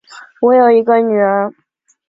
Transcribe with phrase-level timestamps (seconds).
[0.41, 1.53] 我有一个女儿